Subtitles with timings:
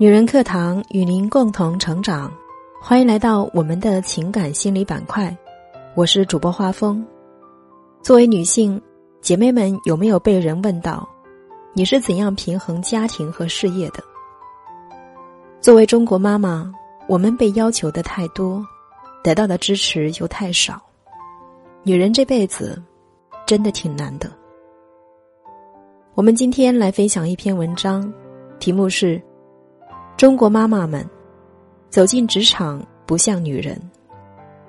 [0.00, 2.32] 女人课堂与您共同成长，
[2.80, 5.36] 欢迎来到我们的情感心理板块。
[5.94, 7.06] 我是主播花风。
[8.00, 8.80] 作为女性，
[9.20, 11.06] 姐妹们有没有被人问到，
[11.74, 14.02] 你是怎样平衡家庭和事业的？
[15.60, 16.72] 作为中国妈妈，
[17.06, 18.64] 我们被要求的太多，
[19.22, 20.80] 得到的支持又太少。
[21.82, 22.82] 女人这辈子
[23.44, 24.32] 真的挺难的。
[26.14, 28.10] 我们今天来分享一篇文章，
[28.58, 29.20] 题目是。
[30.20, 31.02] 中国妈妈们
[31.88, 33.80] 走进职场不像女人，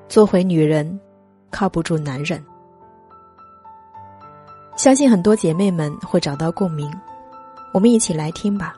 [0.07, 0.97] 做回女人
[1.49, 2.41] 靠不住男人。
[4.77, 6.89] 相信很多姐妹们会找到共鸣，
[7.73, 8.77] 我们一起来听吧。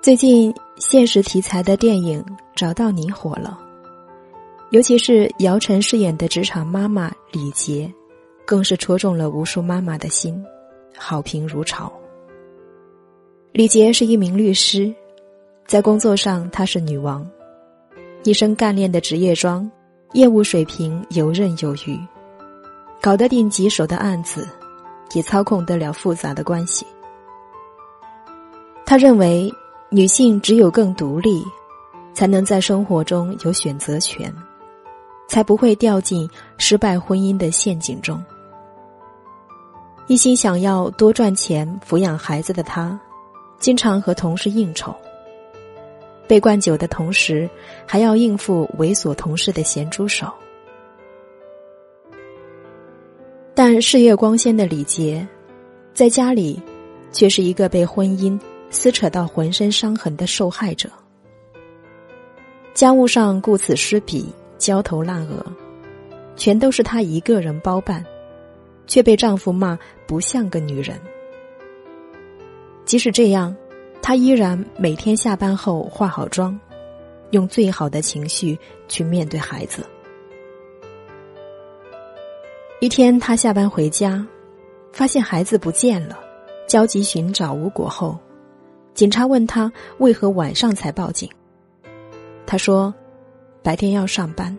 [0.00, 2.24] 最近现实题材的电影。
[2.60, 3.58] 找到你火了，
[4.68, 7.90] 尤其是姚晨饰演的职场妈妈李杰，
[8.44, 10.44] 更是戳中了无数妈妈的心，
[10.94, 11.90] 好评如潮。
[13.52, 14.94] 李杰是一名律师，
[15.66, 17.26] 在工作上她是女王，
[18.24, 19.66] 一身干练的职业装，
[20.12, 21.98] 业务水平游刃有余，
[23.00, 24.46] 搞得定棘手的案子，
[25.14, 26.84] 也操控得了复杂的关系。
[28.84, 29.50] 他认为，
[29.88, 31.42] 女性只有更独立。
[32.12, 34.32] 才能在生活中有选择权，
[35.28, 38.22] 才不会掉进失败婚姻的陷阱中。
[40.06, 42.98] 一心想要多赚钱抚养孩子的他，
[43.58, 44.94] 经常和同事应酬，
[46.26, 47.48] 被灌酒的同时，
[47.86, 50.32] 还要应付猥琐同事的咸猪手。
[53.54, 55.26] 但事业光鲜的李杰，
[55.92, 56.60] 在家里
[57.12, 60.90] 却是一个被婚姻撕扯到浑身伤痕的受害者。
[62.80, 64.24] 家务上顾此失彼，
[64.56, 65.44] 焦头烂额，
[66.34, 68.02] 全都是她一个人包办，
[68.86, 70.98] 却被丈夫骂不像个女人。
[72.86, 73.54] 即使这样，
[74.00, 76.58] 她依然每天下班后化好妆，
[77.32, 78.58] 用最好的情绪
[78.88, 79.84] 去面对孩子。
[82.80, 84.26] 一天，她下班回家，
[84.90, 86.18] 发现孩子不见了，
[86.66, 88.16] 焦急寻找无果后，
[88.94, 91.28] 警察问她为何晚上才报警。
[92.50, 92.92] 他说
[93.62, 94.58] ：“白天要上班。”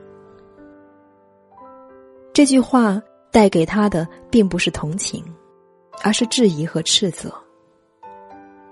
[2.32, 5.22] 这句话带给他的并不是同情，
[6.02, 7.30] 而是质疑和斥责。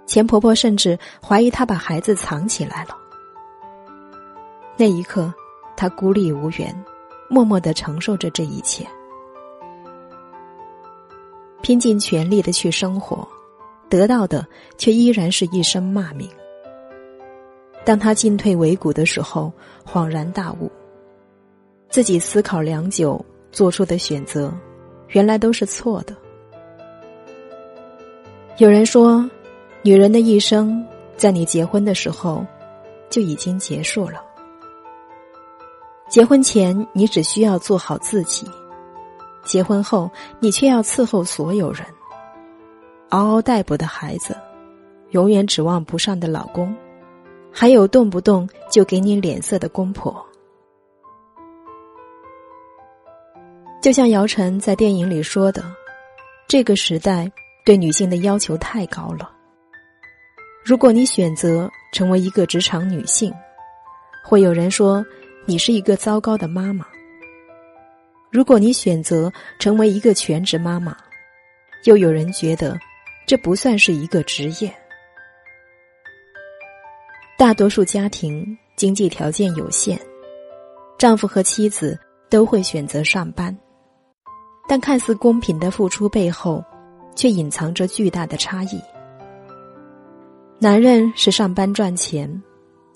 [0.06, 2.98] 钱婆婆甚至怀疑她把孩子藏起来了。
[4.78, 5.34] 那一刻，
[5.76, 6.74] 她孤立无援，
[7.30, 8.88] 默默的承受着这一切，
[11.62, 13.28] 拼尽全力的去生活，
[13.90, 14.48] 得到的
[14.78, 16.30] 却依然是一声骂名。
[17.90, 19.52] 当他进退维谷的时候，
[19.84, 20.72] 恍然大悟，
[21.90, 24.54] 自己思考良久做出的选择，
[25.08, 26.16] 原来都是错的。
[28.58, 29.28] 有人说，
[29.82, 30.86] 女人的一生
[31.18, 32.46] 在你结婚的时候
[33.10, 34.24] 就已经结束了。
[36.10, 38.48] 结婚前你只需要做好自己，
[39.44, 41.84] 结婚后你却要伺候所有人，
[43.10, 44.38] 嗷嗷待哺的孩子，
[45.10, 46.72] 永远指望不上的老公。
[47.60, 50.26] 还有动不动就给你脸色的公婆，
[53.82, 55.62] 就像姚晨在电影里说的
[56.48, 57.30] ：“这个时代
[57.66, 59.30] 对女性的要求太高了。
[60.64, 63.30] 如果你选择成为一个职场女性，
[64.24, 65.06] 会有人说
[65.46, 66.86] 你是一个糟糕的妈妈；
[68.32, 70.96] 如果你选择成为一个全职妈妈，
[71.84, 72.80] 又有人觉得
[73.26, 74.74] 这不算是一个职业。”
[77.50, 80.00] 大多数家庭经济条件有限，
[81.00, 82.00] 丈夫和妻子
[82.30, 83.58] 都会选择上班，
[84.68, 86.64] 但看似公平的付出背后，
[87.16, 88.80] 却隐藏着巨大的差异。
[90.60, 92.32] 男人是上班赚钱，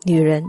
[0.04, 0.46] 女人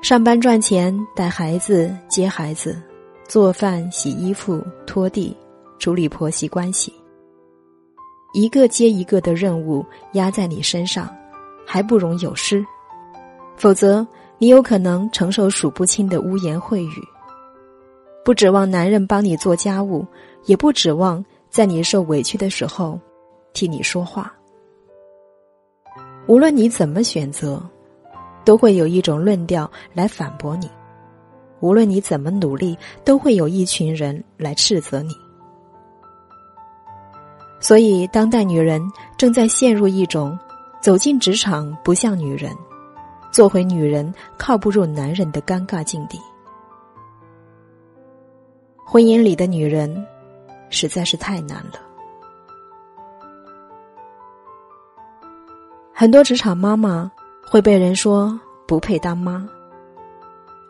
[0.00, 2.80] 上班赚钱带孩子、接孩子、
[3.26, 5.36] 做饭、洗衣服、拖地、
[5.80, 6.94] 处理婆媳关系，
[8.32, 11.12] 一个接一个的任务压在你身上，
[11.66, 12.64] 还不容有失。
[13.56, 14.06] 否则，
[14.38, 17.02] 你有可能承受数不清的污言秽语。
[18.24, 20.06] 不指望男人帮你做家务，
[20.46, 22.98] 也不指望在你受委屈的时候
[23.52, 24.32] 替你说话。
[26.26, 27.62] 无论你怎么选择，
[28.44, 30.66] 都会有一种论调来反驳你；
[31.60, 35.10] 无论你怎么努力，都会有一群人来斥责你。
[37.60, 38.82] 所以，当代女人
[39.16, 40.38] 正在陷入一种
[40.80, 42.50] 走进职场不像女人。
[43.34, 46.20] 做回女人靠不住男人的尴尬境地。
[48.86, 50.06] 婚姻里的女人
[50.70, 51.80] 实在是太难了。
[55.92, 57.10] 很多职场妈妈
[57.44, 58.38] 会被人说
[58.68, 59.44] 不配当妈，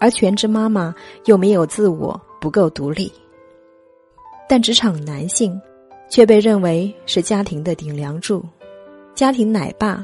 [0.01, 0.95] 而全职妈妈
[1.27, 3.13] 又没有自我，不够独立。
[4.49, 5.61] 但职场男性
[6.09, 8.43] 却被认为是家庭的顶梁柱，
[9.15, 10.03] 家庭奶爸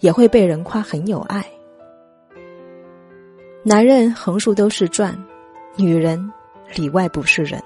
[0.00, 1.48] 也会被人夸很有爱。
[3.62, 5.14] 男人横竖都是赚，
[5.76, 6.32] 女人
[6.74, 7.62] 里外不是人。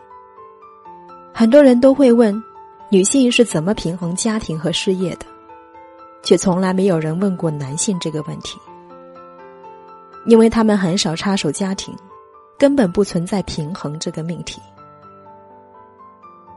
[1.32, 2.42] 很多人都会问，
[2.88, 5.26] 女性是怎么平衡家庭和事业的？
[6.24, 8.58] 却从来没有人问过男性这个问题，
[10.26, 11.94] 因为他们很少插手家庭，
[12.58, 14.60] 根本不存在平衡这个命题。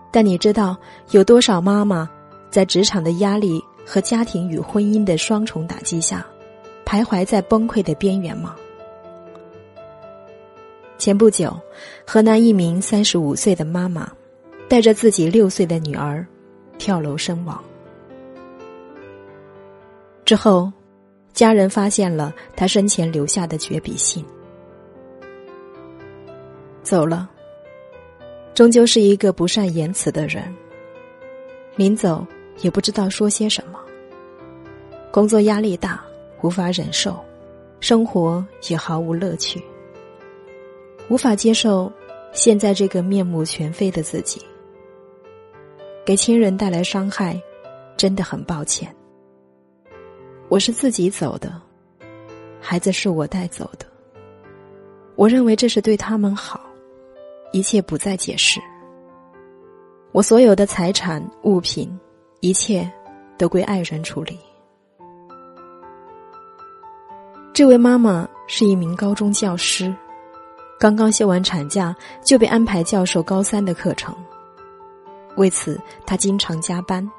[0.09, 0.75] 但你知道
[1.11, 2.09] 有多少妈妈
[2.49, 6.25] 在职场的压力和家庭与婚姻的双重打击下，
[6.87, 8.55] 徘徊在崩溃的边缘吗？
[10.97, 11.55] 前不久，
[12.05, 14.11] 河南一名三十五岁的妈妈
[14.67, 16.25] 带着自己六岁的女儿
[16.77, 17.63] 跳楼身亡。
[20.25, 20.71] 之后，
[21.33, 24.25] 家人发现了他生前留下的绝笔信。
[26.81, 27.29] 走了，
[28.55, 30.43] 终究是一个不善言辞的人。
[31.75, 32.25] 临走
[32.61, 33.79] 也不知道说些什么。
[35.11, 36.03] 工作压力大，
[36.41, 37.23] 无法忍受，
[37.79, 39.63] 生活也毫无乐趣，
[41.09, 41.91] 无法接受
[42.33, 44.41] 现在这个面目全非的自己，
[46.05, 47.41] 给亲人带来伤害，
[47.95, 48.93] 真的很抱歉。
[50.49, 51.61] 我是自己走的，
[52.59, 53.85] 孩子是我带走的。
[55.15, 56.59] 我认为这是对他们好，
[57.51, 58.59] 一切不再解释。
[60.11, 61.89] 我所有的财产物品，
[62.41, 62.89] 一切
[63.37, 64.37] 都归爱人处理。
[67.53, 69.93] 这位妈妈是一名高中教师，
[70.79, 74.15] 刚刚休完产假就被安排教授高三的课程，
[75.35, 77.09] 为此他经常加班，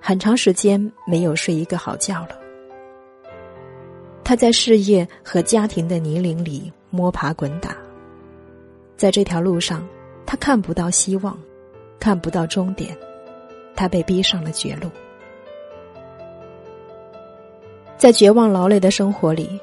[0.00, 2.38] 很长时间没有睡一个好觉了。
[4.24, 7.76] 他在事业和家庭的泥泞里摸爬滚打，
[8.96, 9.86] 在这条路上，
[10.24, 11.38] 他看不到希望，
[11.98, 12.96] 看不到终点，
[13.76, 14.88] 他被逼上了绝路。
[17.98, 19.60] 在绝望劳累的生活里，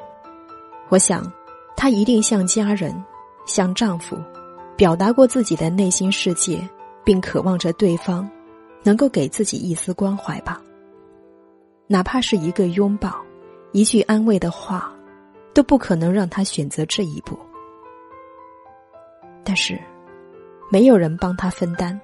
[0.90, 1.32] 我想，
[1.78, 2.92] 她一定向家人、
[3.46, 4.18] 向丈夫，
[4.76, 6.60] 表达过自己的内心世界，
[7.06, 8.28] 并渴望着对方
[8.84, 10.60] 能够给自己一丝关怀吧，
[11.86, 13.16] 哪怕是一个拥抱。
[13.74, 14.92] 一句安慰的话，
[15.54, 17.38] 都不可能让他选择这一步。
[19.44, 19.80] 但是，
[20.72, 22.00] 没有人帮他分担，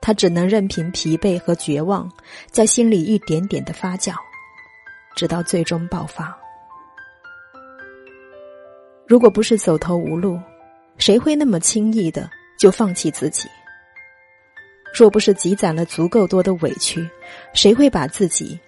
[0.00, 2.10] 他只能任凭疲惫和绝望
[2.50, 4.14] 在心里一点点的发酵，
[5.14, 6.36] 直到最终爆发。
[9.06, 10.40] 如果不是走投无路，
[10.96, 13.48] 谁会那么轻易的就放弃自己？
[14.96, 17.06] 若不是积攒了足够多的委屈，
[17.52, 18.58] 谁会把自己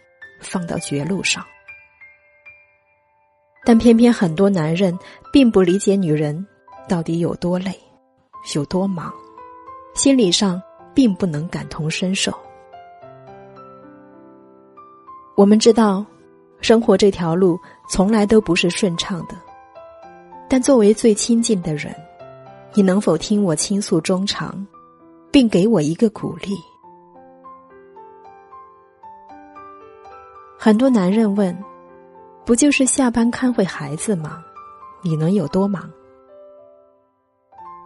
[0.41, 1.45] 放到绝路上？
[3.65, 4.97] 但偏偏很多男人
[5.33, 6.47] 并不理解女人
[6.89, 7.73] 到底有多累，
[8.55, 9.13] 有多忙，
[9.95, 10.61] 心理上
[10.95, 12.33] 并不能感同身受。
[15.37, 16.05] 我们知道，
[16.61, 19.37] 生活这条路从来都不是顺畅的，
[20.49, 21.95] 但作为最亲近的人，
[22.75, 24.67] 你能否听我倾诉衷肠，
[25.31, 26.57] 并给我一个鼓励？
[30.59, 31.57] 很多男人问。
[32.45, 34.41] 不就是下班看会孩子吗？
[35.03, 35.91] 你能有多忙？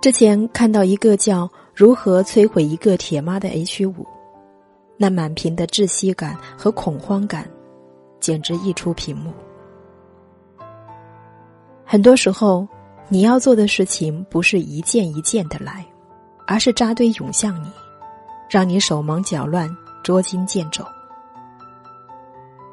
[0.03, 4.07] 之前看到一个叫《如何摧毁一个铁妈》的 H 五，
[4.99, 7.49] 那满屏的窒息感和恐慌感，
[8.21, 9.33] 简直溢出屏幕。
[11.93, 12.69] 很多时候，
[13.09, 15.85] 你要做的事情不是一件一件的来，
[16.47, 17.69] 而是扎堆涌向你，
[18.49, 19.69] 让你手忙脚乱、
[20.01, 20.85] 捉襟见肘。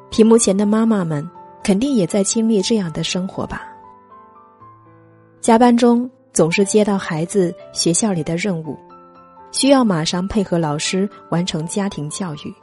[0.08, 1.28] 屏幕前的妈妈们。
[1.60, 3.66] 肯定也在经历这样的生活吧。
[5.38, 8.78] 加班中总是接到孩子学校里的任务，
[9.52, 12.54] 需要马上配合老师完成家庭教育。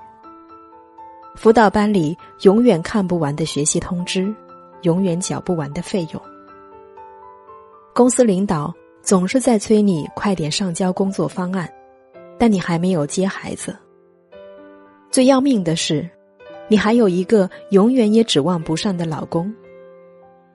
[1.36, 4.34] 辅导班里永远看不完的学习通知，
[4.82, 6.20] 永远缴不完的费用。
[7.96, 11.72] 公司领导总是在催你快点上交工作方案，
[12.38, 13.74] 但你还没有接孩子。
[15.10, 16.08] 最要命的是。
[16.68, 19.54] 你还有一个永远也指望不上的老公，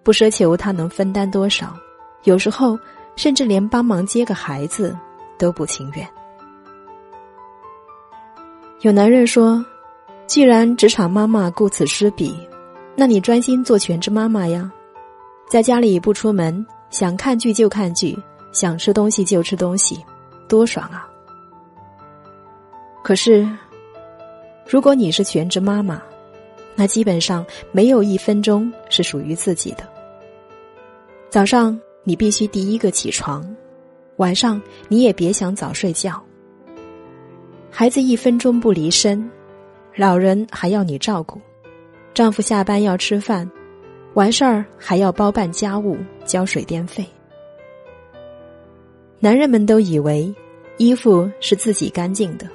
[0.03, 1.73] 不奢求他能分担多少，
[2.25, 2.77] 有时候
[3.15, 4.95] 甚至连帮忙接个孩子
[5.39, 6.05] 都不情愿。
[8.81, 9.65] 有男人说
[10.27, 12.37] ：“既然职场妈妈顾此失彼，
[12.97, 14.69] 那你专心做全职妈妈呀，
[15.49, 18.19] 在家里不出门，想看剧就看剧，
[18.53, 19.99] 想吃东西就吃东西，
[20.49, 21.09] 多爽啊！
[23.03, 23.49] 可是，
[24.67, 26.03] 如果你是全职妈妈，
[26.75, 29.89] 那基本上没有一分钟是属于自己的。
[31.29, 33.49] 早上你必须第一个起床，
[34.17, 36.21] 晚上你也别想早睡觉。
[37.71, 39.31] 孩子一分钟不离身，
[39.95, 41.41] 老人还要你照顾，
[42.13, 43.49] 丈夫下班要吃饭，
[44.21, 45.97] 完事儿还要包办家务、
[46.27, 47.03] 交水电费。
[49.19, 50.31] 男人们都以为
[50.77, 52.47] 衣服是自己干净的，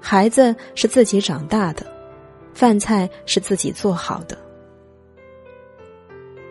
[0.00, 1.84] 孩子是自己长大的，
[2.54, 4.34] 饭菜是自己做好的。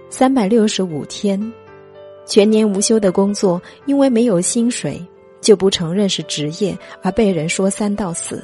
[0.07, 1.51] 三百六十五天，
[2.27, 5.03] 全年无休的工作，因为没有薪水。
[5.41, 8.43] 就不承认是职业而被人说三道四，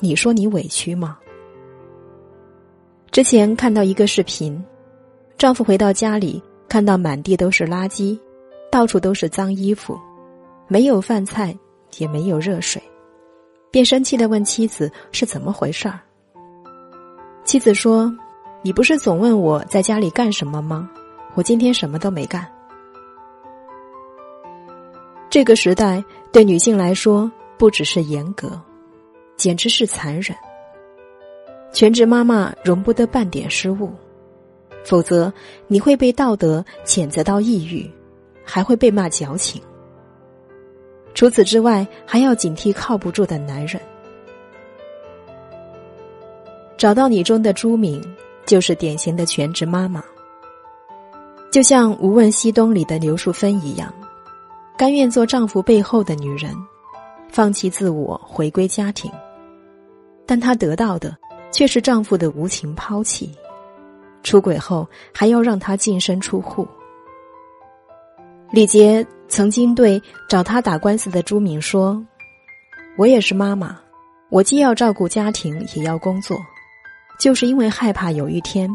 [0.00, 1.18] 你说你委屈吗？
[3.12, 4.60] 之前看到一个视频，
[5.38, 8.18] 丈夫回到家里看到满地都是垃圾，
[8.70, 9.98] 到处都是脏衣服，
[10.68, 11.56] 没有饭菜
[11.98, 12.80] 也没有热水，
[13.70, 15.98] 便生气的问妻子是怎么回事儿。
[17.44, 18.12] 妻子说
[18.62, 20.88] ：“你不是总问我在家里干什么吗？
[21.34, 22.46] 我今天什么都没干。”
[25.28, 28.60] 这个时代对女性来说，不只是严格，
[29.36, 30.36] 简直是残忍。
[31.72, 33.90] 全职妈妈容不得半点失误，
[34.84, 35.32] 否则
[35.66, 37.90] 你会被道德谴责到抑郁，
[38.44, 39.60] 还会被骂矫情。
[41.14, 43.80] 除此之外，还要警惕靠不住的男人。
[46.76, 48.02] 找到你中的朱敏，
[48.44, 50.02] 就是典型的全职妈妈，
[51.50, 53.92] 就像《无问西东》里的刘淑芬一样。
[54.76, 56.52] 甘愿做丈夫背后的女人，
[57.28, 59.12] 放弃自我，回归家庭，
[60.26, 61.16] 但她得到的
[61.52, 63.30] 却是丈夫的无情抛弃。
[64.22, 66.66] 出轨后还要让他净身出户。
[68.50, 72.04] 李杰曾经对找他打官司的朱敏说
[72.98, 73.80] ：“我也是妈妈，
[74.28, 76.36] 我既要照顾家庭，也要工作，
[77.18, 78.70] 就是因为害怕有一天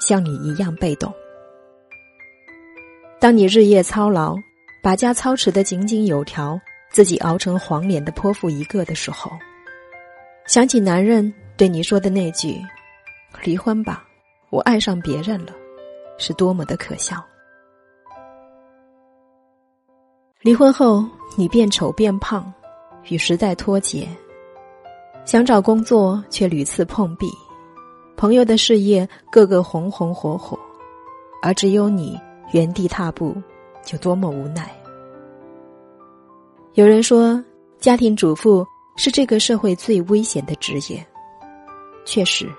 [0.00, 1.12] 像你一样被动。
[3.18, 4.36] 当你日夜操劳。”
[4.84, 6.60] 把家操持的井井有条，
[6.90, 9.32] 自己熬成黄脸的泼妇一个的时候，
[10.46, 12.60] 想起男人对你说的那句
[13.42, 14.04] “离婚吧，
[14.54, 15.52] 我爱上别人了”，
[16.16, 17.16] 是多么的可笑。
[20.42, 21.04] 离婚后，
[21.36, 22.52] 你变丑变胖，
[23.08, 24.08] 与时代脱节，
[25.24, 27.26] 想找工作却屡次碰壁，
[28.16, 30.56] 朋友的事业个个红红火火，
[31.42, 32.16] 而只有你
[32.52, 33.34] 原地踏步。
[33.82, 34.74] 就多么无奈。
[36.72, 37.42] 有人说，
[37.78, 41.04] 家庭主妇是这个社会最危险的职业。
[42.06, 42.50] 确实，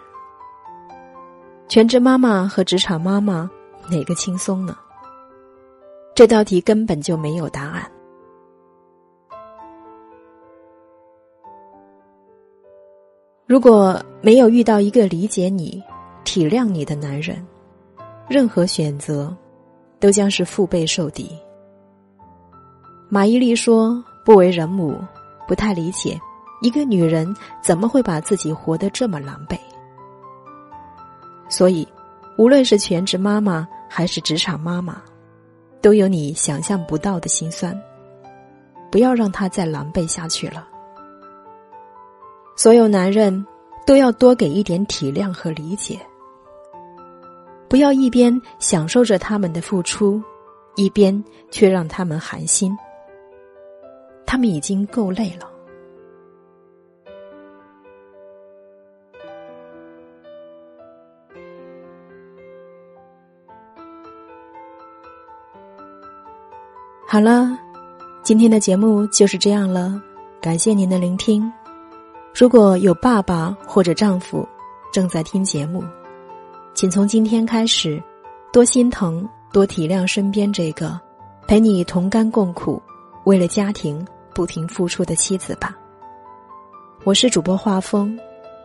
[1.76, 3.52] 全职妈妈和职场妈妈
[3.92, 4.78] 哪个轻松呢？
[6.16, 7.86] 这道题根本就没有答案。
[13.46, 15.84] 如果没有遇到一个理解你、
[16.24, 17.46] 体谅你的男人，
[18.30, 19.36] 任何选择。
[20.00, 21.30] 都将是腹背受敌。
[23.10, 24.98] 马伊琍说：“不为人母，
[25.46, 26.18] 不太理解
[26.62, 29.58] 一个女人怎么会把自己活得这么狼狈。”
[31.48, 31.88] 所以，
[32.38, 35.02] 无论是全职妈妈还是职场妈妈，
[35.82, 37.80] 都有你想象不到的心酸。
[38.92, 40.68] 不要让她再狼狈下去了。
[42.56, 43.46] 所有男人
[43.86, 46.00] 都要多给一点体谅和理解。
[47.68, 50.22] 不要一边享受着他们的付出，
[50.76, 52.76] 一边却让他们寒心。
[54.26, 55.52] 他们已经够累了。
[67.16, 67.58] 好了，
[68.24, 70.02] 今天的节目就是这样了，
[70.42, 71.50] 感谢您的聆听。
[72.38, 74.46] 如果有爸爸或者丈夫
[74.92, 75.82] 正在听节目。
[76.74, 78.04] 请从今天开始，
[78.52, 81.00] 多心疼、多体谅身边这个
[81.48, 82.82] 陪你同甘共苦、
[83.24, 85.74] 为了家庭不停付出的妻子吧。
[87.06, 88.20] 我是主播画风，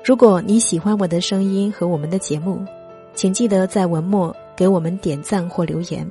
[0.05, 2.67] 如果你喜欢我的声音和我们的节目，
[3.15, 6.05] 请记得在文末给我们点赞或留言。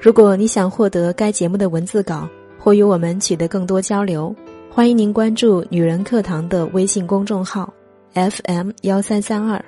[0.00, 4.34] 如果你想获得该节目的文字稿或与我们取得更多交流，
[4.70, 7.72] 欢迎您关注“女人课堂”的微信公众号
[8.14, 9.62] FM 幺三三二。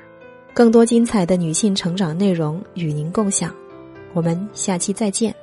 [0.55, 3.53] 更多精彩的女性成长内容与您共享，
[4.13, 5.35] 我们下期再见。